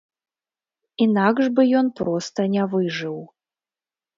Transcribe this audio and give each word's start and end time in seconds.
Інакш 1.05 1.45
бы 1.59 1.67
ён 1.81 1.91
проста 1.99 2.39
не 2.55 2.63
выжыў. 2.73 3.17